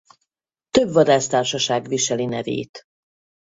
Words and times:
Több 0.69 0.91
vadásztársaság 0.93 1.87
viseli 1.87 2.25
nevét. 2.25 2.81